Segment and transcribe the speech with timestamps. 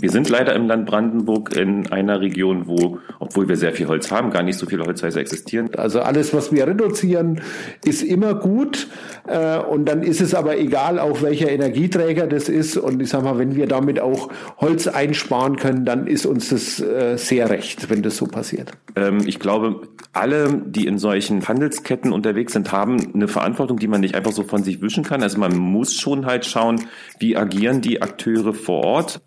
[0.00, 4.10] Wir sind leider im Land Brandenburg in einer Region, wo, obwohl wir sehr viel Holz
[4.10, 5.70] haben, gar nicht so viele Holzhäuser existieren.
[5.76, 7.40] Also alles, was wir reduzieren,
[7.84, 8.88] ist immer gut.
[9.26, 12.76] Äh, und dann ist es aber egal, auch welcher Energieträger das ist.
[12.76, 16.80] Und ich sag mal, wenn wir damit auch Holz einsparen können, dann ist uns das
[16.80, 18.72] äh, sehr recht, wenn das so passiert.
[18.96, 19.82] Ähm, ich glaube,
[20.12, 24.42] alle, die in solchen Handelsketten unterwegs sind, haben eine Verantwortung, die man nicht einfach so
[24.42, 25.22] von sich wischen kann.
[25.22, 26.82] Also man muss schon halt schauen,
[27.18, 29.20] wie agieren die Akteure vor Ort.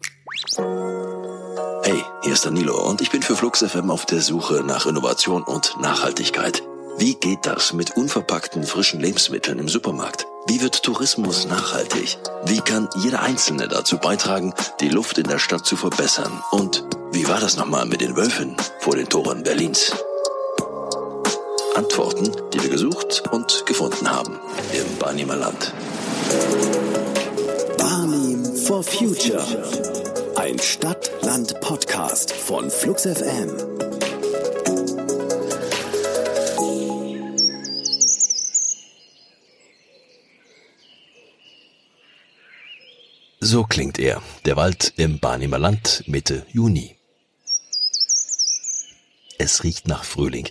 [1.84, 5.44] Hey, hier ist Danilo und ich bin für Flux FM auf der Suche nach Innovation
[5.44, 6.64] und Nachhaltigkeit.
[6.98, 10.26] Wie geht das mit unverpackten frischen Lebensmitteln im Supermarkt?
[10.48, 12.18] Wie wird Tourismus nachhaltig?
[12.46, 16.32] Wie kann jeder Einzelne dazu beitragen, die Luft in der Stadt zu verbessern?
[16.50, 19.92] Und wie war das nochmal mit den Wölfen vor den Toren Berlins?
[21.76, 24.40] Antworten, die wir gesucht und gefunden haben
[24.74, 25.74] im Barnimer Land.
[27.78, 29.46] Barnim for Future.
[30.44, 33.50] Ein Stadt-Land-Podcast von Flux FM.
[43.40, 46.98] So klingt er, der Wald im Barnimer Land Mitte Juni.
[49.38, 50.50] Es riecht nach Frühling,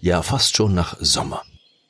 [0.00, 1.44] ja fast schon nach Sommer.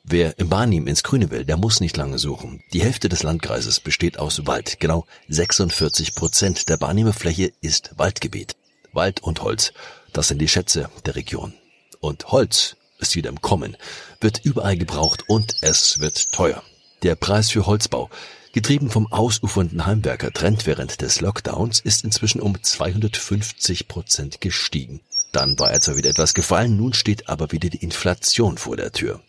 [0.07, 2.61] Wer im Barnim ins Grüne will, der muss nicht lange suchen.
[2.73, 4.79] Die Hälfte des Landkreises besteht aus Wald.
[4.79, 8.55] Genau 46 Prozent der Barnimer Fläche ist Waldgebiet.
[8.93, 9.73] Wald und Holz,
[10.13, 11.55] das sind die Schätze der Region.
[12.01, 13.77] Und Holz ist wieder im Kommen,
[14.21, 16.61] wird überall gebraucht und es wird teuer.
[17.01, 18.11] Der Preis für Holzbau
[18.53, 25.01] Getrieben vom ausufernden Heimwerker-Trend während des Lockdowns ist inzwischen um 250 Prozent gestiegen.
[25.33, 28.93] Dann war er zwar wieder etwas gefallen, nun steht aber wieder die Inflation vor der
[28.93, 29.19] Tür.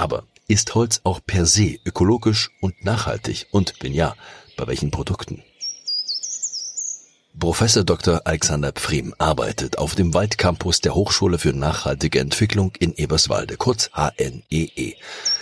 [0.00, 3.48] Aber ist Holz auch per se ökologisch und nachhaltig?
[3.50, 4.16] Und wenn ja,
[4.56, 5.42] bei welchen Produkten?
[7.38, 8.22] Professor Dr.
[8.24, 14.70] Alexander Pfriem arbeitet auf dem Waldcampus der Hochschule für nachhaltige Entwicklung in Eberswalde, kurz HNEE.
[14.74, 14.94] E.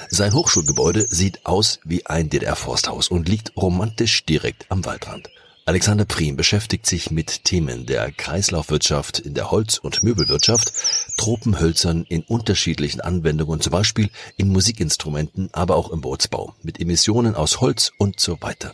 [0.09, 5.31] Sein Hochschulgebäude sieht aus wie ein DDR-Forsthaus und liegt romantisch direkt am Waldrand.
[5.69, 10.73] Alexander Pfriem beschäftigt sich mit Themen der Kreislaufwirtschaft in der Holz- und Möbelwirtschaft,
[11.19, 14.09] Tropenhölzern in unterschiedlichen Anwendungen, zum Beispiel
[14.39, 18.73] in Musikinstrumenten, aber auch im Bootsbau, mit Emissionen aus Holz und so weiter.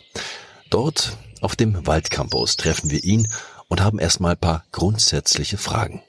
[0.69, 3.27] Dort auf dem Waldcampus treffen wir ihn
[3.67, 6.01] und haben erstmal paar grundsätzliche Fragen.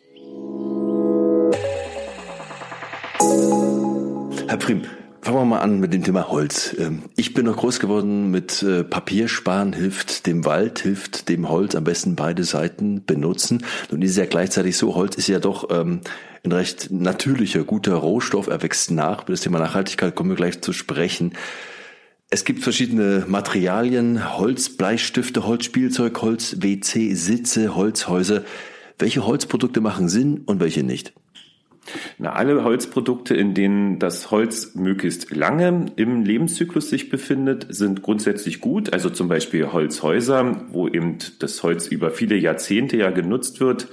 [4.46, 4.84] Herr Prim,
[5.26, 6.76] fangen wir mal an mit dem Thema Holz.
[6.78, 11.74] Ähm, ich bin noch groß geworden mit äh, Papiersparen hilft dem Wald, hilft dem Holz
[11.74, 13.64] am besten beide Seiten benutzen.
[13.90, 16.00] Nun ist es ja gleichzeitig so, Holz ist ja doch ähm,
[16.44, 19.24] ein recht natürlicher, guter Rohstoff, er wächst nach.
[19.24, 21.32] Über das Thema Nachhaltigkeit kommen wir gleich zu sprechen.
[22.30, 28.44] Es gibt verschiedene Materialien, Holz, Bleistifte, Holzspielzeug, Holz, WC, Sitze, Holzhäuser.
[28.96, 31.14] Welche Holzprodukte machen Sinn und welche nicht?
[32.18, 38.60] Na, alle Holzprodukte, in denen das Holz möglichst lange im Lebenszyklus sich befindet, sind grundsätzlich
[38.60, 38.92] gut.
[38.92, 43.88] Also zum Beispiel Holzhäuser, wo eben das Holz über viele Jahrzehnte ja genutzt wird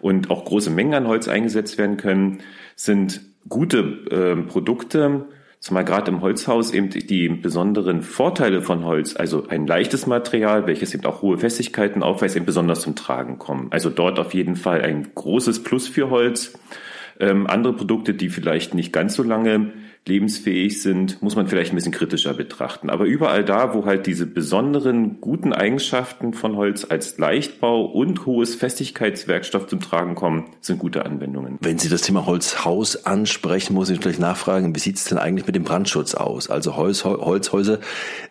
[0.00, 2.38] und auch große Mengen an Holz eingesetzt werden können,
[2.76, 3.78] sind gute
[4.10, 5.26] äh, Produkte
[5.64, 10.92] zumal gerade im Holzhaus eben die besonderen Vorteile von Holz, also ein leichtes Material, welches
[10.92, 13.68] eben auch hohe Festigkeiten aufweist, eben besonders zum Tragen kommen.
[13.70, 16.52] Also dort auf jeden Fall ein großes Plus für Holz.
[17.20, 19.72] Ähm, andere Produkte, die vielleicht nicht ganz so lange
[20.06, 22.90] lebensfähig sind, muss man vielleicht ein bisschen kritischer betrachten.
[22.90, 28.54] Aber überall da, wo halt diese besonderen guten Eigenschaften von Holz als Leichtbau und hohes
[28.54, 31.58] Festigkeitswerkstoff zum Tragen kommen, sind gute Anwendungen.
[31.62, 35.46] Wenn Sie das Thema Holzhaus ansprechen, muss ich gleich nachfragen, wie sieht es denn eigentlich
[35.46, 36.50] mit dem Brandschutz aus?
[36.50, 37.78] Also Holz, Holzhäuser,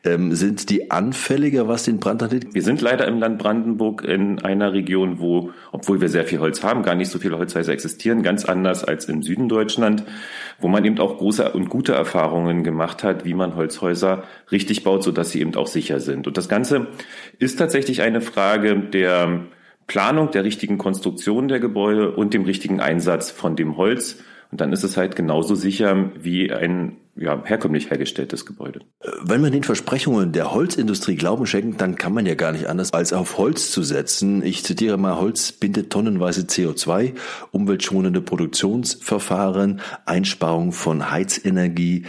[0.03, 2.53] ähm, sind die anfälliger, was den Brand angeht?
[2.53, 6.61] Wir sind leider im Land Brandenburg in einer Region, wo, obwohl wir sehr viel Holz
[6.61, 10.03] haben, gar nicht so viele Holzhäuser existieren, ganz anders als im Süden Deutschland,
[10.59, 15.01] wo man eben auch große und gute Erfahrungen gemacht hat, wie man Holzhäuser richtig baut,
[15.03, 16.27] sodass sie eben auch sicher sind.
[16.27, 16.87] Und das Ganze
[17.39, 19.45] ist tatsächlich eine Frage der
[19.87, 24.21] Planung, der richtigen Konstruktion der Gebäude und dem richtigen Einsatz von dem Holz.
[24.51, 28.81] Und dann ist es halt genauso sicher wie ein ja, herkömmlich hergestelltes Gebäude.
[29.21, 32.91] Wenn man den Versprechungen der Holzindustrie Glauben schenkt, dann kann man ja gar nicht anders,
[32.91, 34.43] als auf Holz zu setzen.
[34.43, 37.13] Ich zitiere mal, Holz bindet tonnenweise CO2,
[37.51, 42.05] umweltschonende Produktionsverfahren, Einsparung von Heizenergie,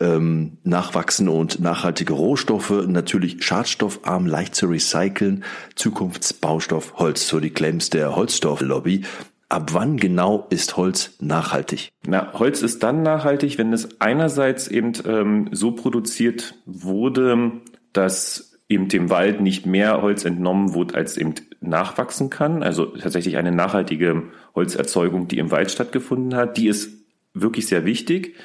[0.00, 5.44] ähm, nachwachsende und nachhaltige Rohstoffe, natürlich schadstoffarm, leicht zu recyceln,
[5.76, 9.04] Zukunftsbaustoff Holz, so die Claims der Holzstofflobby.
[9.52, 11.90] Ab wann genau ist Holz nachhaltig?
[12.06, 17.60] Na, Holz ist dann nachhaltig, wenn es einerseits eben ähm, so produziert wurde,
[17.92, 22.62] dass eben dem Wald nicht mehr Holz entnommen wurde, als eben nachwachsen kann.
[22.62, 24.22] Also tatsächlich eine nachhaltige
[24.54, 26.56] Holzerzeugung, die im Wald stattgefunden hat.
[26.56, 26.90] Die ist
[27.34, 28.36] wirklich sehr wichtig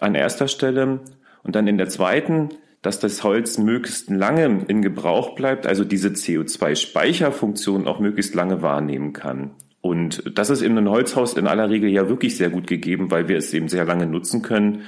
[0.00, 1.00] an erster Stelle.
[1.44, 2.50] Und dann in der zweiten,
[2.82, 9.14] dass das Holz möglichst lange in Gebrauch bleibt, also diese CO2-Speicherfunktion auch möglichst lange wahrnehmen
[9.14, 9.52] kann.
[9.86, 13.28] Und das ist in einem Holzhaus in aller Regel ja wirklich sehr gut gegeben, weil
[13.28, 14.82] wir es eben sehr lange nutzen können.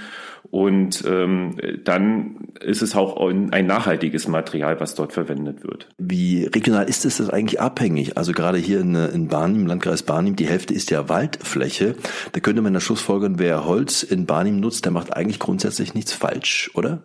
[0.51, 5.89] Und ähm, dann ist es auch ein nachhaltiges Material, was dort verwendet wird.
[5.99, 8.17] Wie regional ist es das eigentlich abhängig?
[8.17, 11.95] Also gerade hier in, in Barnim, im Landkreis Barnim, die Hälfte ist ja Waldfläche.
[12.33, 15.95] Da könnte man in der Schlussfolgern, wer Holz in Barnim nutzt, der macht eigentlich grundsätzlich
[15.95, 17.03] nichts falsch, oder?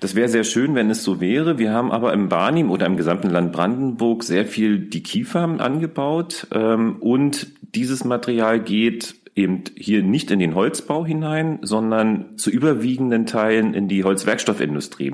[0.00, 1.58] Das wäre sehr schön, wenn es so wäre.
[1.58, 6.46] Wir haben aber im Barnim oder im gesamten Land Brandenburg sehr viel die Kiefer angebaut
[6.52, 13.24] ähm, und dieses Material geht eben hier nicht in den Holzbau hinein, sondern zu überwiegenden
[13.26, 15.12] Teilen in die Holzwerkstoffindustrie.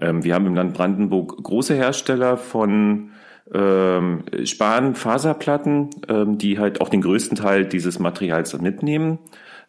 [0.00, 3.10] Ähm, wir haben im Land Brandenburg große Hersteller von
[3.52, 9.18] ähm, Spanfaserplatten, ähm, die halt auch den größten Teil dieses Materials mitnehmen.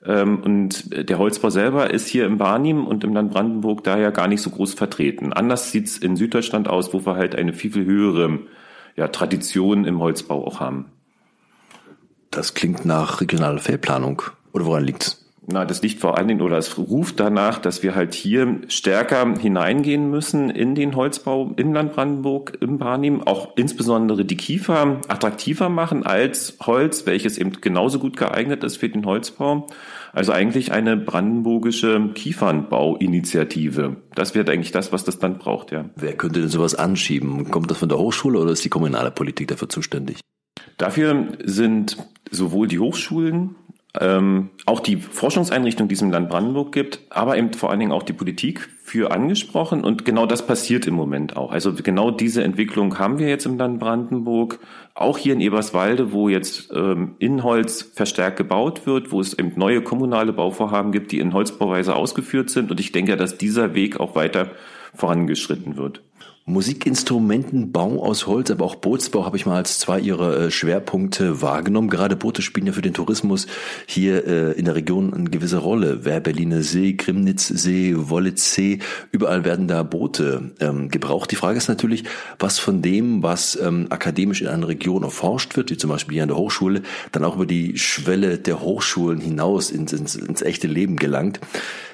[0.06, 4.28] Ähm, und der Holzbau selber ist hier im Barnim und im Land Brandenburg daher gar
[4.28, 5.34] nicht so groß vertreten.
[5.34, 8.40] Anders sieht's in Süddeutschland aus, wo wir halt eine viel, viel höhere
[8.96, 10.86] ja, Tradition im Holzbau auch haben.
[12.32, 14.22] Das klingt nach regionaler Fehlplanung.
[14.54, 15.21] Oder woran liegt's?
[15.48, 19.34] Na, das liegt vor allen Dingen oder es ruft danach, dass wir halt hier stärker
[19.40, 25.70] hineingehen müssen in den Holzbau im Land Brandenburg, im Barnim, auch insbesondere die Kiefer attraktiver
[25.70, 29.66] machen als Holz, welches eben genauso gut geeignet ist für den Holzbau.
[30.14, 33.98] Also eigentlich eine brandenburgische Kiefernbauinitiative.
[34.14, 35.86] Das wird eigentlich das, was das Land braucht, ja.
[35.96, 37.50] Wer könnte denn sowas anschieben?
[37.50, 40.20] Kommt das von der Hochschule oder ist die kommunale Politik dafür zuständig?
[40.78, 41.98] Dafür sind
[42.30, 43.56] sowohl die Hochschulen
[44.00, 47.92] ähm, auch die Forschungseinrichtung, die es im Land Brandenburg gibt, aber eben vor allen Dingen
[47.92, 49.84] auch die Politik für angesprochen.
[49.84, 51.52] Und genau das passiert im Moment auch.
[51.52, 54.60] Also genau diese Entwicklung haben wir jetzt im Land Brandenburg,
[54.94, 59.54] auch hier in Eberswalde, wo jetzt ähm, in Holz verstärkt gebaut wird, wo es eben
[59.56, 62.72] neue kommunale Bauvorhaben gibt, die in Holzbauweise ausgeführt sind.
[62.72, 64.52] Und ich denke, dass dieser Weg auch weiter
[64.94, 66.02] vorangeschritten wird.
[66.46, 71.90] Musikinstrumentenbau aus Holz, aber auch Bootsbau habe ich mal als zwei ihrer äh, Schwerpunkte wahrgenommen.
[71.90, 73.46] Gerade Boote spielen ja für den Tourismus
[73.86, 76.04] hier äh, in der Region eine gewisse Rolle.
[76.04, 78.80] Werberliner See, Grimnitzsee, Wollitzsee,
[79.12, 81.30] überall werden da Boote ähm, gebraucht.
[81.30, 82.06] Die Frage ist natürlich,
[82.40, 86.24] was von dem, was ähm, akademisch in einer Region erforscht wird, wie zum Beispiel hier
[86.24, 90.68] an der Hochschule, dann auch über die Schwelle der Hochschulen hinaus ins, ins, ins echte
[90.68, 91.40] Leben gelangt.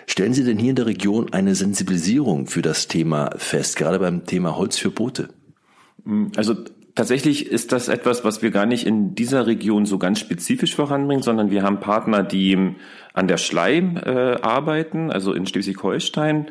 [0.07, 4.25] Stellen Sie denn hier in der Region eine Sensibilisierung für das Thema fest, gerade beim
[4.25, 5.29] Thema Holz für Boote?
[6.35, 6.55] Also
[6.97, 11.21] Tatsächlich ist das etwas, was wir gar nicht in dieser Region so ganz spezifisch voranbringen,
[11.21, 12.73] sondern wir haben Partner, die
[13.13, 14.09] an der Schleim äh,
[14.41, 16.47] arbeiten, also in Schleswig-Holstein.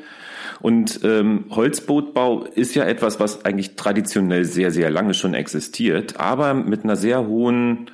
[0.60, 6.54] Und ähm, Holzbootbau ist ja etwas, was eigentlich traditionell sehr, sehr lange schon existiert, aber
[6.54, 7.90] mit einer sehr hohen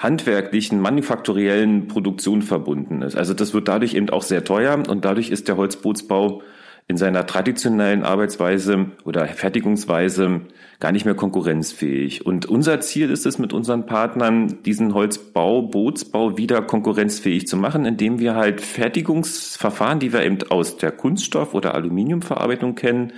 [0.00, 3.16] handwerklichen, manufakturellen Produktion verbunden ist.
[3.16, 6.42] Also das wird dadurch eben auch sehr teuer und dadurch ist der Holzbootsbau
[6.88, 10.40] in seiner traditionellen Arbeitsweise oder Fertigungsweise
[10.80, 12.24] gar nicht mehr konkurrenzfähig.
[12.24, 17.84] Und unser Ziel ist es mit unseren Partnern, diesen Holzbau, Bootsbau wieder konkurrenzfähig zu machen,
[17.84, 23.12] indem wir halt Fertigungsverfahren, die wir eben aus der Kunststoff- oder Aluminiumverarbeitung kennen,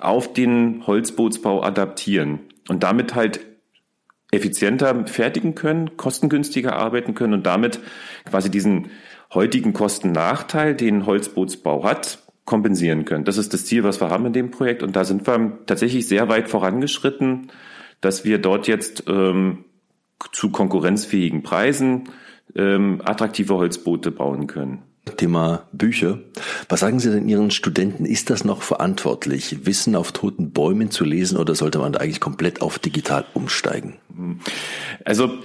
[0.00, 3.51] auf den Holzbootsbau adaptieren und damit halt
[4.32, 7.78] effizienter fertigen können, kostengünstiger arbeiten können und damit
[8.28, 8.90] quasi diesen
[9.32, 13.24] heutigen Kostennachteil, den Holzbootsbau hat, kompensieren können.
[13.24, 16.08] Das ist das Ziel, was wir haben in dem Projekt und da sind wir tatsächlich
[16.08, 17.52] sehr weit vorangeschritten,
[18.00, 19.64] dass wir dort jetzt ähm,
[20.32, 22.08] zu konkurrenzfähigen Preisen
[22.56, 24.82] ähm, attraktive Holzboote bauen können.
[25.16, 26.20] Thema Bücher.
[26.68, 28.04] Was sagen Sie denn Ihren Studenten?
[28.04, 32.20] Ist das noch verantwortlich, Wissen auf toten Bäumen zu lesen oder sollte man da eigentlich
[32.20, 33.98] komplett auf digital umsteigen?
[35.04, 35.38] Also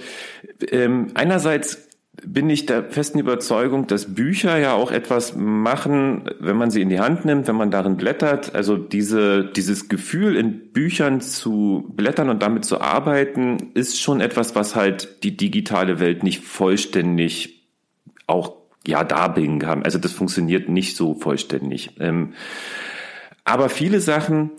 [0.70, 1.88] ähm, einerseits
[2.24, 6.88] bin ich der festen Überzeugung, dass Bücher ja auch etwas machen, wenn man sie in
[6.88, 8.54] die Hand nimmt, wenn man darin blättert.
[8.54, 14.54] Also diese, dieses Gefühl in Büchern zu blättern und damit zu arbeiten, ist schon etwas,
[14.54, 17.66] was halt die digitale Welt nicht vollständig
[18.26, 18.56] auch
[18.86, 19.82] ja darbringen kann.
[19.82, 21.90] Also das funktioniert nicht so vollständig.
[22.00, 22.34] Ähm,
[23.44, 24.50] aber viele Sachen,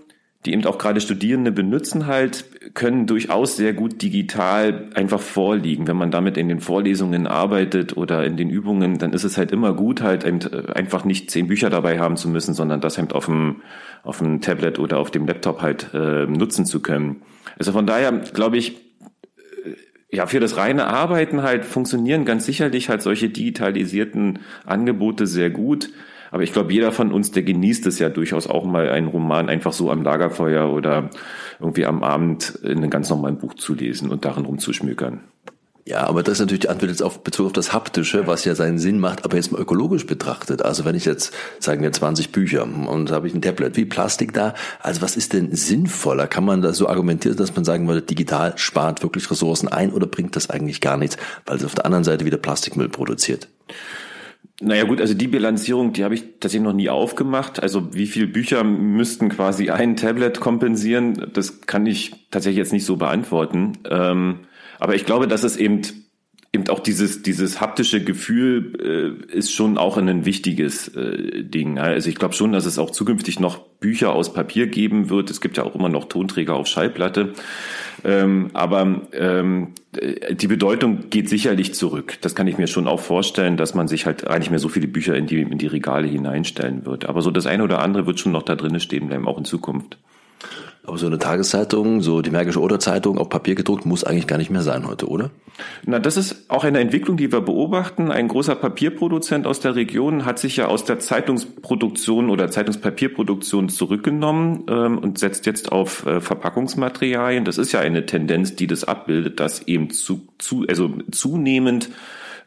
[0.46, 5.88] die eben auch gerade Studierende benutzen halt, können durchaus sehr gut digital einfach vorliegen.
[5.88, 9.52] Wenn man damit in den Vorlesungen arbeitet oder in den Übungen, dann ist es halt
[9.52, 13.14] immer gut, halt äh, einfach nicht zehn Bücher dabei haben zu müssen, sondern das halt
[13.14, 13.64] auf dem,
[14.04, 17.22] auf dem Tablet oder auf dem Laptop halt äh, nutzen zu können.
[17.58, 22.88] Also von daher glaube ich, äh, ja, für das reine Arbeiten halt funktionieren ganz sicherlich
[22.88, 25.90] halt solche digitalisierten Angebote sehr gut.
[26.32, 29.50] Aber ich glaube, jeder von uns, der genießt es ja durchaus auch mal, einen Roman
[29.50, 31.10] einfach so am Lagerfeuer oder
[31.60, 35.22] irgendwie am Abend in einem ganz normalen Buch zu lesen und darin rumzuschmökern.
[35.90, 38.54] Ja, aber das ist natürlich die Antwort jetzt auf Bezug auf das Haptische, was ja
[38.54, 40.62] seinen Sinn macht, aber jetzt mal ökologisch betrachtet.
[40.62, 44.32] Also wenn ich jetzt, sagen wir 20 Bücher und habe ich ein Tablet, wie Plastik
[44.32, 46.28] da, also was ist denn sinnvoller?
[46.28, 50.06] Kann man da so argumentieren, dass man sagen würde, digital spart wirklich Ressourcen ein oder
[50.06, 51.18] bringt das eigentlich gar nichts,
[51.48, 53.48] weil es auf der anderen Seite wieder Plastikmüll produziert?
[54.62, 57.62] Naja gut, also die Bilanzierung, die habe ich tatsächlich noch nie aufgemacht.
[57.64, 62.86] Also wie viele Bücher müssten quasi ein Tablet kompensieren, das kann ich tatsächlich jetzt nicht
[62.86, 63.78] so beantworten.
[63.90, 64.40] Ähm,
[64.78, 65.82] aber ich glaube, dass es eben
[66.52, 71.78] eben auch dieses dieses haptische Gefühl äh, ist schon auch ein wichtiges äh, Ding.
[71.78, 75.30] Also ich glaube schon, dass es auch zukünftig noch Bücher aus Papier geben wird.
[75.30, 77.34] Es gibt ja auch immer noch Tonträger auf Schallplatte.
[78.04, 79.74] Ähm, aber ähm,
[80.32, 82.18] die Bedeutung geht sicherlich zurück.
[82.22, 84.88] Das kann ich mir schon auch vorstellen, dass man sich halt eigentlich mehr so viele
[84.88, 87.06] Bücher in die, in die Regale hineinstellen wird.
[87.06, 89.46] Aber so das eine oder andere wird schon noch da drinnen stehen bleiben, auch in
[89.46, 89.98] Zukunft.
[90.84, 94.50] Aber so eine Tageszeitung, so die Märkische Oder-Zeitung auf Papier gedruckt, muss eigentlich gar nicht
[94.50, 95.30] mehr sein heute, oder?
[95.86, 98.12] Na, das ist auch eine Entwicklung, die wir beobachten.
[98.12, 104.64] Ein großer Papierproduzent aus der Region hat sich ja aus der Zeitungsproduktion oder Zeitungspapierproduktion zurückgenommen
[104.70, 107.46] ähm, und setzt jetzt auf äh, Verpackungsmaterialien.
[107.46, 111.90] Das ist ja eine Tendenz, die das abbildet, dass eben zu, zu also zunehmend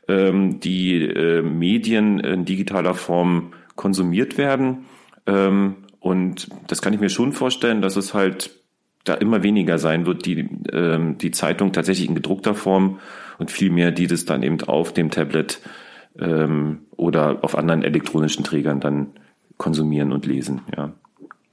[0.08, 4.86] ähm, die äh, Medien in digitaler Form konsumiert werden.
[5.26, 8.50] Ähm, und das kann ich mir schon vorstellen, dass es halt
[9.04, 12.98] da immer weniger sein wird, die, ähm, die Zeitung tatsächlich in gedruckter Form
[13.38, 15.60] und viel mehr, die das dann eben auf dem Tablet
[16.18, 19.12] ähm, oder auf anderen elektronischen Trägern dann
[19.58, 20.92] konsumieren und lesen, ja.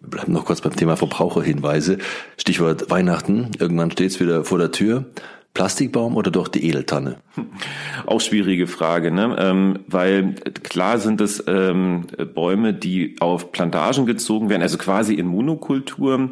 [0.02, 1.98] Wir bleiben noch kurz beim Thema Verbraucherhinweise.
[2.38, 3.52] Stichwort Weihnachten.
[3.60, 5.08] Irgendwann steht es wieder vor der Tür.
[5.54, 7.18] Plastikbaum oder doch die Edeltanne?
[8.06, 9.36] Auch schwierige Frage, ne?
[9.40, 15.28] Ähm, weil klar sind es ähm, Bäume, die auf Plantagen gezogen werden, also quasi in
[15.28, 16.32] Monokultur.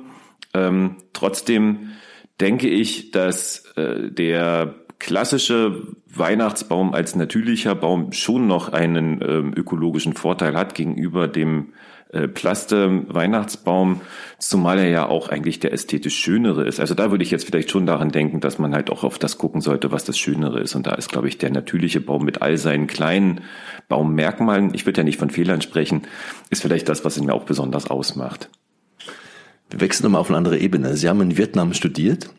[0.53, 1.89] Ähm, trotzdem
[2.39, 5.83] denke ich, dass äh, der klassische
[6.13, 11.73] Weihnachtsbaum als natürlicher Baum schon noch einen ähm, ökologischen Vorteil hat gegenüber dem
[12.11, 14.01] äh, Plaste Weihnachtsbaum,
[14.39, 16.79] zumal er ja auch eigentlich der ästhetisch schönere ist.
[16.79, 19.37] Also da würde ich jetzt vielleicht schon daran denken, dass man halt auch auf das
[19.37, 20.75] gucken sollte, was das Schönere ist.
[20.75, 23.41] Und da ist, glaube ich, der natürliche Baum mit all seinen kleinen
[23.89, 26.03] Baummerkmalen, ich würde ja nicht von Fehlern sprechen,
[26.49, 28.49] ist vielleicht das, was ihn auch besonders ausmacht.
[29.69, 30.95] Wir wechseln nochmal auf eine andere Ebene.
[30.95, 32.29] Sie haben in Vietnam studiert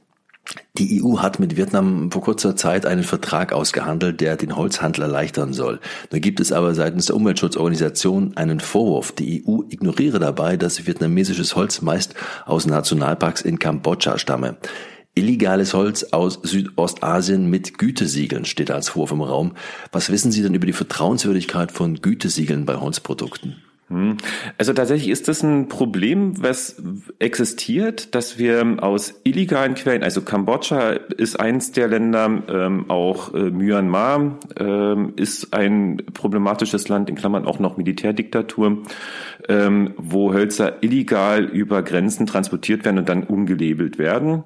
[0.77, 5.53] die EU hat mit Vietnam vor kurzer Zeit einen Vertrag ausgehandelt, der den Holzhandel erleichtern
[5.53, 5.81] soll.
[6.11, 9.13] Da gibt es aber seitens der Umweltschutzorganisation einen Vorwurf.
[9.13, 12.15] Die EU ignoriere dabei, dass vietnamesisches Holz meist
[12.47, 14.57] aus Nationalparks in Kambodscha stamme.
[15.15, 19.53] Illegales Holz aus Südostasien mit Gütesiegeln steht als Vorwurf im Raum.
[19.91, 23.57] Was wissen Sie denn über die Vertrauenswürdigkeit von Gütesiegeln bei Holzprodukten?
[23.89, 24.19] Hm.
[24.59, 26.77] Also tatsächlich ist das ein Problem, was
[27.19, 33.51] existiert, dass wir aus illegalen Quellen, also Kambodscha ist eins der Länder, ähm, auch äh,
[33.51, 38.83] Myanmar ähm, ist ein problematisches Land, in Klammern auch noch Militärdiktatur,
[39.49, 44.45] ähm, wo Hölzer illegal über Grenzen transportiert werden und dann umgelabelt werden.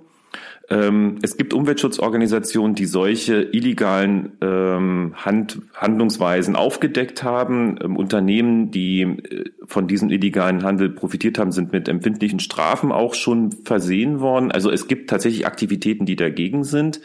[0.72, 7.78] Ähm, es gibt Umweltschutzorganisationen, die solche illegalen ähm, Hand, Handlungsweisen aufgedeckt haben.
[7.82, 13.14] Ähm, Unternehmen, die äh, von diesem illegalen Handel profitiert haben, sind mit empfindlichen Strafen auch
[13.14, 14.50] schon versehen worden.
[14.50, 17.02] Also es gibt tatsächlich Aktivitäten, die dagegen sind.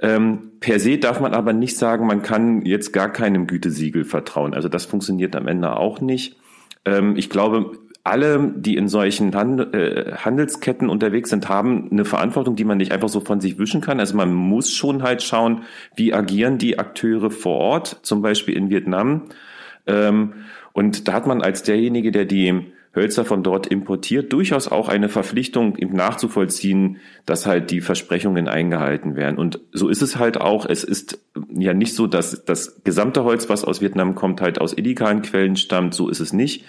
[0.00, 4.54] Ähm, per se darf man aber nicht sagen, man kann jetzt gar keinem Gütesiegel vertrauen.
[4.54, 6.36] Also das funktioniert am Ende auch nicht.
[6.84, 7.72] Ähm, ich glaube,
[8.04, 12.92] alle, die in solchen Hand, äh, Handelsketten unterwegs sind, haben eine Verantwortung, die man nicht
[12.92, 13.98] einfach so von sich wischen kann.
[13.98, 15.62] Also man muss schon halt schauen,
[15.96, 19.22] wie agieren die Akteure vor Ort, zum Beispiel in Vietnam.
[19.86, 20.34] Ähm,
[20.74, 25.08] und da hat man als derjenige, der die Hölzer von dort importiert, durchaus auch eine
[25.08, 29.38] Verpflichtung, ihm nachzuvollziehen, dass halt die Versprechungen eingehalten werden.
[29.38, 30.66] Und so ist es halt auch.
[30.66, 31.18] Es ist
[31.48, 35.56] ja nicht so, dass das gesamte Holz, was aus Vietnam kommt, halt aus illegalen Quellen
[35.56, 35.94] stammt.
[35.94, 36.64] So ist es nicht.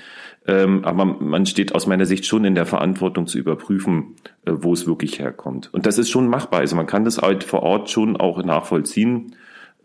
[0.47, 4.73] Ähm, aber man steht aus meiner Sicht schon in der Verantwortung zu überprüfen, äh, wo
[4.73, 5.73] es wirklich herkommt.
[5.73, 6.59] Und das ist schon machbar.
[6.59, 9.35] Also man kann das halt vor Ort schon auch nachvollziehen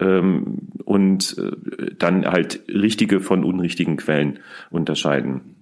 [0.00, 4.40] ähm, und äh, dann halt richtige von unrichtigen Quellen
[4.70, 5.56] unterscheiden.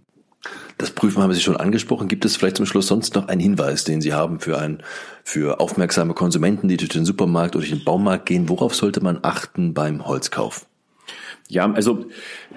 [0.79, 2.09] Das Prüfen haben Sie schon angesprochen.
[2.09, 4.83] Gibt es vielleicht zum Schluss sonst noch einen Hinweis, den Sie haben für ein,
[5.25, 8.49] für aufmerksame Konsumenten, die durch den Supermarkt oder den Baumarkt gehen?
[8.49, 10.67] Worauf sollte man achten beim Holzkauf?
[11.49, 12.07] Ja, also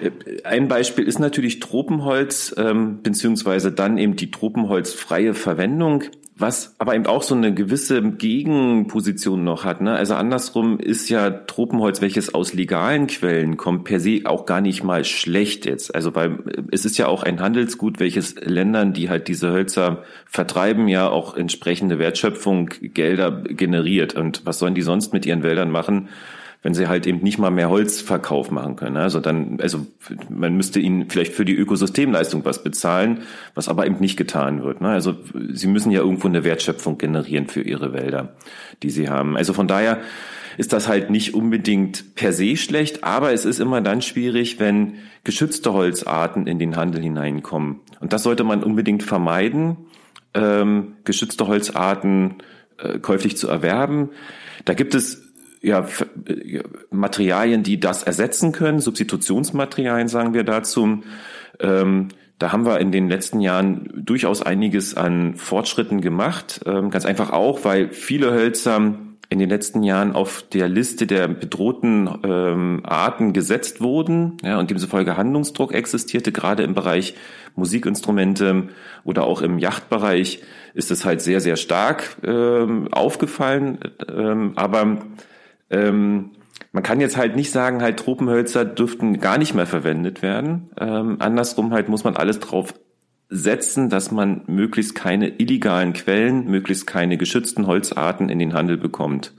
[0.00, 0.10] äh,
[0.44, 6.04] ein Beispiel ist natürlich Tropenholz, ähm, beziehungsweise dann eben die tropenholzfreie Verwendung
[6.42, 9.80] was aber eben auch so eine gewisse Gegenposition noch hat.
[9.80, 9.92] Ne?
[9.92, 14.82] Also andersrum ist ja Tropenholz, welches aus legalen Quellen kommt, per se auch gar nicht
[14.82, 15.94] mal schlecht jetzt.
[15.94, 16.38] Also weil
[16.70, 21.36] es ist ja auch ein Handelsgut, welches Ländern, die halt diese Hölzer vertreiben, ja auch
[21.36, 24.14] entsprechende Wertschöpfung, Gelder generiert.
[24.14, 26.08] Und was sollen die sonst mit ihren Wäldern machen?
[26.62, 28.96] Wenn sie halt eben nicht mal mehr Holzverkauf machen können.
[28.96, 29.84] Also dann, also
[30.28, 33.22] man müsste ihnen vielleicht für die Ökosystemleistung was bezahlen,
[33.54, 34.80] was aber eben nicht getan wird.
[34.80, 34.88] Ne?
[34.88, 35.16] Also
[35.52, 38.36] sie müssen ja irgendwo eine Wertschöpfung generieren für ihre Wälder,
[38.82, 39.36] die sie haben.
[39.36, 40.00] Also von daher
[40.56, 44.94] ist das halt nicht unbedingt per se schlecht, aber es ist immer dann schwierig, wenn
[45.24, 47.80] geschützte Holzarten in den Handel hineinkommen.
[48.00, 49.76] Und das sollte man unbedingt vermeiden,
[50.34, 52.36] ähm, geschützte Holzarten
[52.78, 54.10] äh, käuflich zu erwerben.
[54.64, 55.21] Da gibt es
[55.62, 55.86] ja,
[56.90, 61.02] Materialien, die das ersetzen können, Substitutionsmaterialien sagen wir dazu.
[61.60, 66.60] Ähm, da haben wir in den letzten Jahren durchaus einiges an Fortschritten gemacht.
[66.66, 68.96] Ähm, ganz einfach auch, weil viele Hölzer
[69.28, 74.70] in den letzten Jahren auf der Liste der bedrohten ähm, Arten gesetzt wurden ja, und
[74.70, 77.14] demzufolge Handlungsdruck existierte, gerade im Bereich
[77.54, 78.68] Musikinstrumente
[79.04, 80.42] oder auch im Yachtbereich
[80.74, 83.78] ist es halt sehr, sehr stark ähm, aufgefallen.
[84.08, 84.98] Ähm, aber
[85.72, 86.30] ähm,
[86.72, 90.70] man kann jetzt halt nicht sagen, halt Tropenhölzer dürften gar nicht mehr verwendet werden.
[90.78, 92.74] Ähm, andersrum halt muss man alles drauf
[93.28, 99.32] setzen, dass man möglichst keine illegalen Quellen, möglichst keine geschützten Holzarten in den Handel bekommt.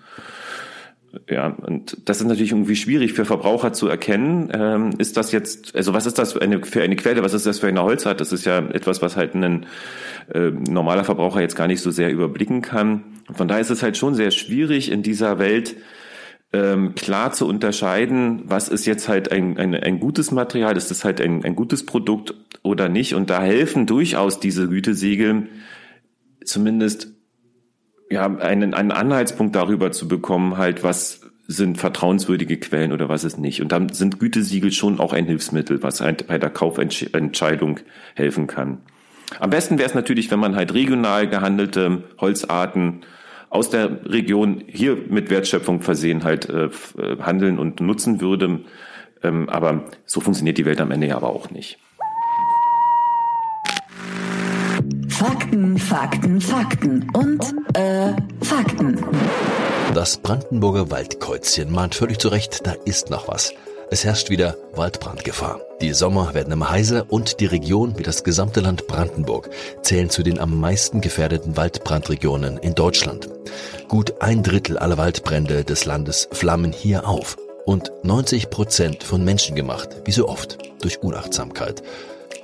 [1.30, 4.50] Ja, und das ist natürlich irgendwie schwierig für Verbraucher zu erkennen.
[4.52, 7.46] Ähm, ist das jetzt, also was ist das für eine, für eine Quelle, was ist
[7.46, 8.20] das für eine Holzart?
[8.20, 9.68] Das ist ja etwas, was halt ein
[10.34, 13.04] äh, normaler Verbraucher jetzt gar nicht so sehr überblicken kann.
[13.32, 15.76] Von daher ist es halt schon sehr schwierig in dieser Welt,
[16.54, 21.04] ähm, klar zu unterscheiden, was ist jetzt halt ein, ein, ein gutes Material, ist das
[21.04, 23.16] halt ein, ein gutes Produkt oder nicht.
[23.16, 25.48] Und da helfen durchaus diese Gütesiegel
[26.46, 27.10] zumindest
[28.10, 33.38] ja, einen, einen Anhaltspunkt darüber zu bekommen, halt, was sind vertrauenswürdige Quellen oder was ist
[33.38, 33.62] nicht.
[33.62, 37.80] Und dann sind Gütesiegel schon auch ein Hilfsmittel, was halt bei der Kaufentscheidung
[38.16, 38.80] helfen kann.
[39.40, 43.02] Am besten wäre es natürlich, wenn man halt regional gehandelte Holzarten
[43.54, 48.62] aus der Region hier mit Wertschöpfung versehen halt äh, äh, handeln und nutzen würde.
[49.22, 51.78] Ähm, aber so funktioniert die Welt am Ende ja aber auch nicht.
[55.08, 57.44] Fakten, Fakten, Fakten und
[57.76, 59.00] äh, Fakten.
[59.94, 63.54] Das Brandenburger Waldkreuzchen mahnt völlig zu Recht, da ist noch was.
[63.94, 65.62] Es herrscht wieder Waldbrandgefahr.
[65.80, 69.52] Die Sommer werden immer heißer und die Region, wie das gesamte Land Brandenburg,
[69.84, 73.30] zählen zu den am meisten gefährdeten Waldbrandregionen in Deutschland.
[73.90, 77.38] Gut ein Drittel aller Waldbrände des Landes flammen hier auf.
[77.68, 81.84] Und 90 Prozent von Menschen gemacht, wie so oft, durch Unachtsamkeit.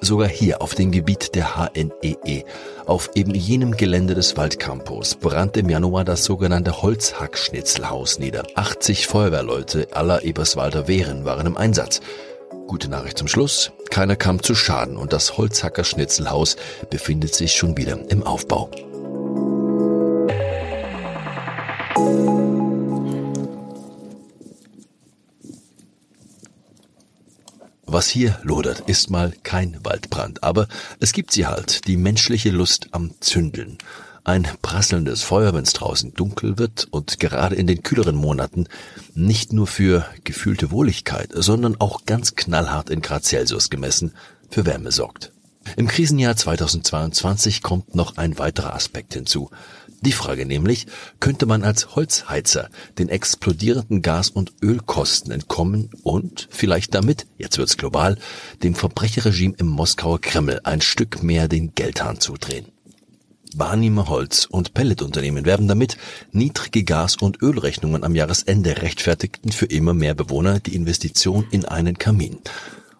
[0.01, 2.43] Sogar hier auf dem Gebiet der HNEE, e,
[2.85, 8.43] auf eben jenem Gelände des Waldcampus, brannte im Januar das sogenannte Holzhackschnitzelhaus nieder.
[8.55, 12.01] 80 Feuerwehrleute aller Eberswalder Wehren waren im Einsatz.
[12.67, 16.55] Gute Nachricht zum Schluss, keiner kam zu Schaden und das Holzhacker-Schnitzelhaus
[16.89, 18.69] befindet sich schon wieder im Aufbau.
[27.91, 30.67] Was hier lodert, ist mal kein Waldbrand, aber
[30.99, 33.79] es gibt sie halt, die menschliche Lust am Zündeln.
[34.23, 38.67] Ein prasselndes Feuer, wenn es draußen dunkel wird und gerade in den kühleren Monaten
[39.15, 44.11] nicht nur für gefühlte Wohligkeit, sondern auch ganz knallhart in Grad Celsius gemessen
[44.51, 45.31] für Wärme sorgt.
[45.75, 49.49] Im Krisenjahr 2022 kommt noch ein weiterer Aspekt hinzu.
[50.01, 50.87] Die Frage nämlich,
[51.19, 57.75] könnte man als Holzheizer den explodierenden Gas- und Ölkosten entkommen und vielleicht damit, jetzt wird's
[57.75, 58.17] global,
[58.63, 62.67] dem Verbrecherregime im Moskauer Kreml ein Stück mehr den Geldhahn zudrehen?
[63.55, 65.97] Barnimer Holz- und Pelletunternehmen werben damit,
[66.31, 71.97] niedrige Gas- und Ölrechnungen am Jahresende rechtfertigten für immer mehr Bewohner die Investition in einen
[71.97, 72.37] Kamin.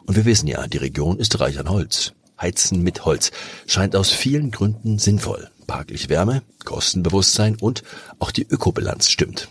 [0.06, 2.14] Und wir wissen ja, die Region ist reich an Holz.
[2.42, 3.32] Heizen mit Holz
[3.68, 7.84] scheint aus vielen Gründen sinnvoll parklich Wärme, Kostenbewusstsein und
[8.18, 9.50] auch die Ökobilanz stimmt.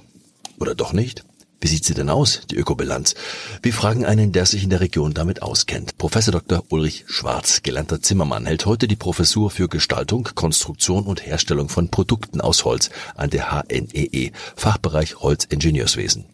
[0.59, 1.25] Oder doch nicht?
[1.61, 3.15] Wie sieht sie denn aus, die Ökobilanz?
[3.63, 5.97] Wir fragen einen, der sich in der Region damit auskennt.
[5.97, 6.65] Professor Dr.
[6.71, 12.41] Ulrich Schwarz, gelernter Zimmermann, hält heute die Professur für Gestaltung, Konstruktion und Herstellung von Produkten
[12.41, 16.25] aus Holz an der HNEE, e, Fachbereich Holzingenieurswesen.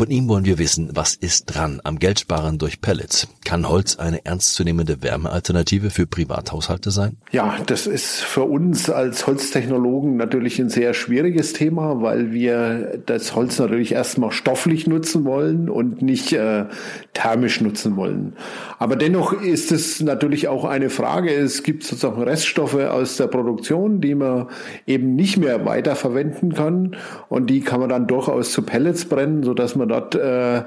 [0.00, 3.28] Von ihm wollen wir wissen, was ist dran am Geldsparen durch Pellets?
[3.44, 7.18] Kann Holz eine ernstzunehmende Wärmealternative für Privathaushalte sein?
[7.32, 13.34] Ja, das ist für uns als Holztechnologen natürlich ein sehr schwieriges Thema, weil wir das
[13.34, 16.64] Holz natürlich erstmal stofflich nutzen wollen und nicht äh,
[17.12, 18.36] thermisch nutzen wollen.
[18.78, 21.30] Aber dennoch ist es natürlich auch eine Frage.
[21.30, 24.46] Es gibt sozusagen Reststoffe aus der Produktion, die man
[24.86, 26.96] eben nicht mehr weiterverwenden kann
[27.28, 30.62] und die kann man dann durchaus zu Pellets brennen, so dass man dort äh,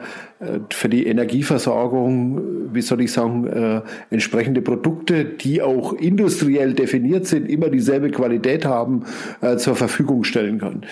[0.69, 7.49] für die Energieversorgung, wie soll ich sagen, äh, entsprechende Produkte, die auch industriell definiert sind,
[7.49, 9.03] immer dieselbe Qualität haben,
[9.41, 10.85] äh, zur Verfügung stellen kann.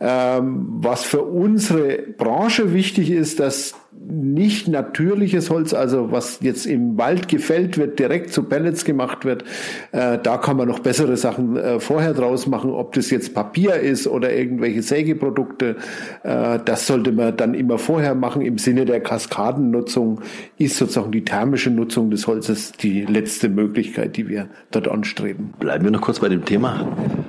[0.00, 3.74] Ähm, was für unsere Branche wichtig ist, dass
[4.10, 9.44] nicht natürliches Holz, also was jetzt im Wald gefällt wird, direkt zu Pellets gemacht wird,
[9.92, 13.74] äh, da kann man noch bessere Sachen äh, vorher draus machen, ob das jetzt Papier
[13.74, 15.76] ist oder irgendwelche Sägeprodukte,
[16.22, 18.42] äh, das sollte man dann immer vorher machen.
[18.42, 20.20] Im Sinne der Kaskadennutzung
[20.56, 25.54] ist sozusagen die thermische Nutzung des Holzes die letzte Möglichkeit, die wir dort anstreben.
[25.58, 26.86] Bleiben wir noch kurz bei dem Thema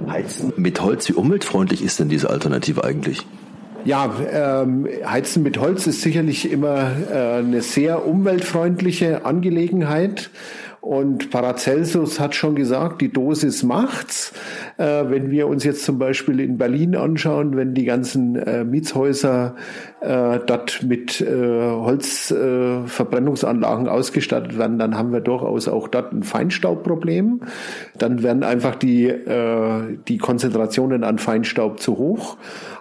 [0.09, 1.09] Heizen mit Holz.
[1.09, 3.25] Wie umweltfreundlich ist denn diese Alternative eigentlich?
[3.85, 10.29] Ja, ähm, Heizen mit Holz ist sicherlich immer äh, eine sehr umweltfreundliche Angelegenheit.
[10.81, 14.31] Und Paracelsus hat schon gesagt, die Dosis macht's.
[14.77, 19.55] Äh, wenn wir uns jetzt zum Beispiel in Berlin anschauen, wenn die ganzen äh, Mietshäuser
[19.99, 26.23] äh, dort mit äh, Holzverbrennungsanlagen äh, ausgestattet werden, dann haben wir durchaus auch dort ein
[26.23, 27.41] Feinstaubproblem.
[27.97, 32.37] Dann werden einfach die, äh, die Konzentrationen an Feinstaub zu hoch.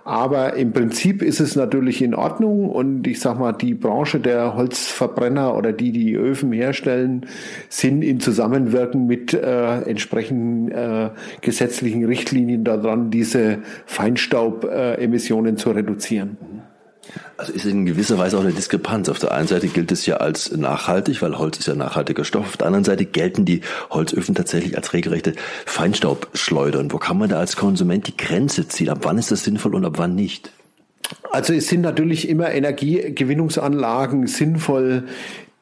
[0.09, 4.55] Aber im Prinzip ist es natürlich in Ordnung und ich sag mal, die Branche der
[4.55, 7.27] Holzverbrenner oder die, die Öfen herstellen,
[7.69, 11.11] sind in Zusammenwirken mit äh, entsprechenden äh,
[11.43, 16.39] gesetzlichen Richtlinien daran, diese Feinstaubemissionen zu reduzieren.
[17.37, 19.09] Also ist in gewisser Weise auch eine Diskrepanz.
[19.09, 22.47] Auf der einen Seite gilt es ja als nachhaltig, weil Holz ist ja nachhaltiger Stoff.
[22.47, 25.35] Auf der anderen Seite gelten die Holzöfen tatsächlich als regelrechte
[25.67, 26.93] Feinstaubschleudern.
[26.93, 28.89] Wo kann man da als Konsument die Grenze ziehen?
[28.89, 30.51] Ab wann ist das sinnvoll und ab wann nicht?
[31.31, 35.05] Also es sind natürlich immer Energiegewinnungsanlagen sinnvoll,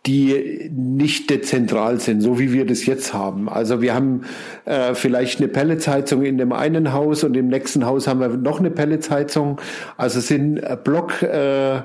[0.06, 3.48] die nicht dezentral sind, so wie wir das jetzt haben.
[3.48, 4.22] Also wir haben
[4.64, 8.60] äh, vielleicht eine Pelletsheizung in dem einen Haus und im nächsten Haus haben wir noch
[8.60, 9.60] eine Pelletsheizung.
[9.96, 11.80] Also es sind äh, Block äh,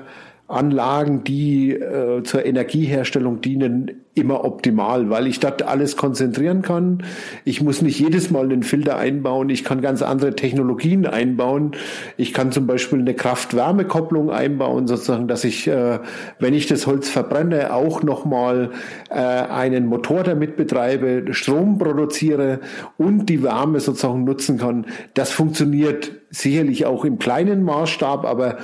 [1.24, 7.02] die äh, zur Energieherstellung dienen, immer optimal, weil ich dort alles konzentrieren kann.
[7.46, 9.48] Ich muss nicht jedes Mal einen Filter einbauen.
[9.48, 11.72] Ich kann ganz andere Technologien einbauen.
[12.18, 15.98] Ich kann zum Beispiel eine Kraft-Wärme-Kopplung einbauen, sozusagen, dass ich, äh,
[16.38, 18.72] wenn ich das Holz verbrenne, auch nochmal
[19.08, 22.60] äh, einen Motor damit betreibe, Strom produziere
[22.98, 24.86] und die Wärme sozusagen nutzen kann.
[25.14, 28.56] Das funktioniert sicherlich auch im kleinen Maßstab, aber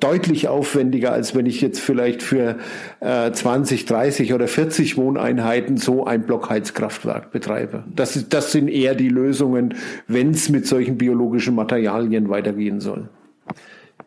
[0.00, 2.56] deutlich aufwendiger, als wenn ich jetzt vielleicht für
[3.00, 7.84] äh, 20, 30 oder 40 Wohneinheiten so ein Blockheizkraftwerk betreibe.
[7.94, 9.74] Das, ist, das sind eher die Lösungen,
[10.08, 13.08] wenn es mit solchen biologischen Materialien weitergehen soll.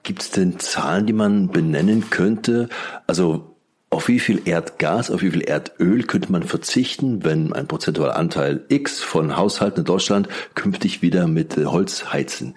[0.04, 2.70] Gibt es denn Zahlen, die man benennen könnte?
[3.08, 3.56] Also
[3.90, 8.64] auf wie viel Erdgas, auf wie viel Erdöl könnte man verzichten, wenn ein prozentualer Anteil
[8.70, 12.56] X von Haushalten in Deutschland künftig wieder mit Holz heizen?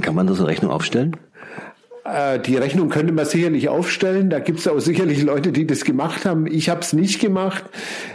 [0.00, 1.16] Kann man das in Rechnung aufstellen?
[2.08, 4.30] Äh, die Rechnung könnte man sicherlich aufstellen.
[4.30, 6.46] Da gibt es auch sicherlich Leute, die das gemacht haben.
[6.46, 7.64] Ich habe es nicht gemacht.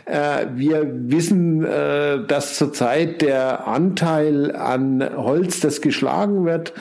[0.06, 6.74] Äh, wir wissen, äh, dass zurzeit der Anteil an Holz, das geschlagen wird,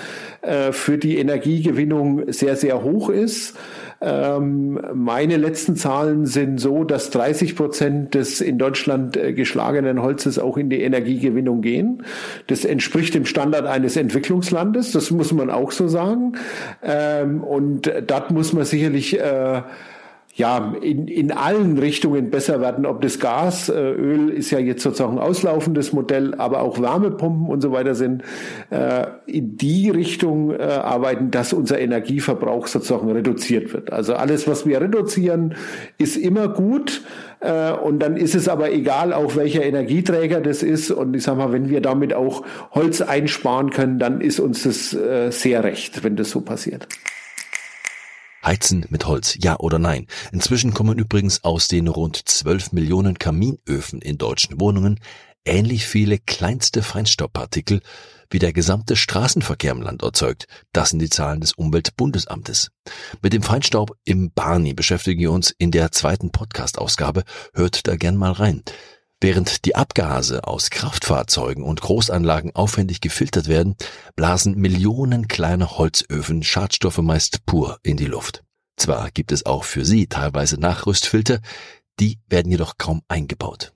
[0.72, 3.56] für die Energiegewinnung sehr, sehr hoch ist.
[4.02, 10.40] Ähm, meine letzten Zahlen sind so, dass 30 Prozent des in Deutschland äh, geschlagenen Holzes
[10.40, 12.02] auch in die Energiegewinnung gehen.
[12.48, 16.32] Das entspricht dem Standard eines Entwicklungslandes, das muss man auch so sagen.
[16.82, 19.62] Ähm, und dort muss man sicherlich äh,
[20.34, 22.86] ja, in, in allen Richtungen besser werden.
[22.86, 27.48] Ob das Gas, äh, Öl ist ja jetzt sozusagen ein auslaufendes Modell, aber auch Wärmepumpen
[27.48, 28.22] und so weiter sind
[28.70, 33.92] äh, in die Richtung äh, arbeiten, dass unser Energieverbrauch sozusagen reduziert wird.
[33.92, 35.54] Also alles, was wir reduzieren,
[35.98, 37.02] ist immer gut.
[37.40, 40.90] Äh, und dann ist es aber egal, auch welcher Energieträger das ist.
[40.90, 44.94] Und ich sag mal, wenn wir damit auch Holz einsparen können, dann ist uns das
[44.94, 46.88] äh, sehr recht, wenn das so passiert.
[48.44, 50.06] Heizen mit Holz, ja oder nein?
[50.32, 54.98] Inzwischen kommen übrigens aus den rund 12 Millionen Kaminöfen in deutschen Wohnungen
[55.44, 57.80] ähnlich viele kleinste Feinstaubpartikel,
[58.30, 60.46] wie der gesamte Straßenverkehr im Land erzeugt.
[60.72, 62.70] Das sind die Zahlen des Umweltbundesamtes.
[63.20, 67.24] Mit dem Feinstaub im Barney beschäftigen wir uns in der zweiten Podcast-Ausgabe.
[67.52, 68.62] Hört da gern mal rein.
[69.22, 73.76] Während die Abgase aus Kraftfahrzeugen und Großanlagen aufwendig gefiltert werden,
[74.16, 78.42] blasen Millionen kleine Holzöfen Schadstoffe meist pur in die Luft.
[78.76, 81.38] Zwar gibt es auch für sie teilweise Nachrüstfilter,
[82.00, 83.72] die werden jedoch kaum eingebaut.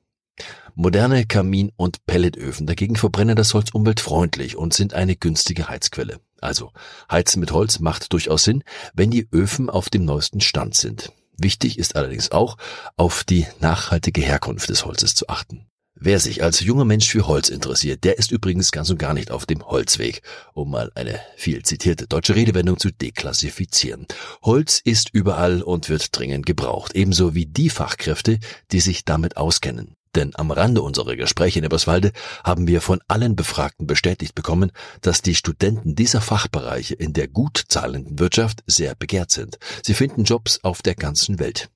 [0.74, 6.18] Moderne Kamin- und Pelletöfen dagegen verbrennen das Holz umweltfreundlich und sind eine günstige Heizquelle.
[6.40, 6.72] Also,
[7.08, 11.12] Heizen mit Holz macht durchaus Sinn, wenn die Öfen auf dem neuesten Stand sind.
[11.38, 12.56] Wichtig ist allerdings auch,
[12.96, 15.66] auf die nachhaltige Herkunft des Holzes zu achten.
[15.98, 19.30] Wer sich als junger Mensch für Holz interessiert, der ist übrigens ganz und gar nicht
[19.30, 20.20] auf dem Holzweg,
[20.52, 24.06] um mal eine viel zitierte deutsche Redewendung zu deklassifizieren.
[24.42, 28.38] Holz ist überall und wird dringend gebraucht, ebenso wie die Fachkräfte,
[28.72, 29.96] die sich damit auskennen.
[30.16, 32.10] Denn am Rande unserer Gespräche in Eberswalde
[32.42, 37.62] haben wir von allen Befragten bestätigt bekommen, dass die Studenten dieser Fachbereiche in der gut
[37.68, 39.58] zahlenden Wirtschaft sehr begehrt sind.
[39.82, 41.68] Sie finden Jobs auf der ganzen Welt.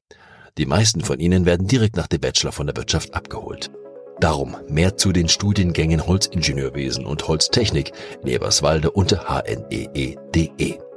[0.57, 3.71] Die meisten von ihnen werden direkt nach dem Bachelor von der Wirtschaft abgeholt.
[4.21, 10.90] Darum mehr zu den Studiengängen Holzingenieurwesen und Holztechnik in Eberswalde unter hnee.de.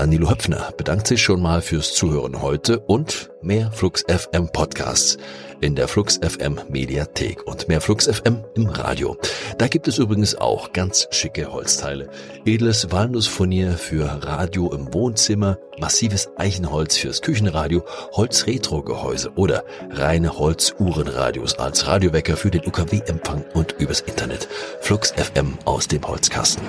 [0.00, 5.18] Danilo Höpfner bedankt sich schon mal fürs Zuhören heute und mehr Flux FM Podcasts
[5.60, 9.18] in der Flux FM Mediathek und mehr Flux FM im Radio.
[9.58, 12.08] Da gibt es übrigens auch ganz schicke Holzteile.
[12.46, 21.86] Edles Walnussfurnier für Radio im Wohnzimmer, massives Eichenholz fürs Küchenradio, Holz-Retro-Gehäuse oder reine Holz-Uhrenradios als
[21.86, 24.48] Radiowecker für den UKW-Empfang und übers Internet.
[24.80, 26.62] Flux FM aus dem Holzkasten.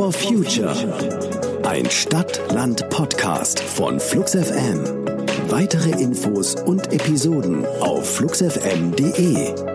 [0.00, 0.74] For Future.
[1.68, 4.80] Ein Stadt-Land-Podcast von Flux FM.
[5.50, 9.69] Weitere Infos und Episoden auf fluxfm.de.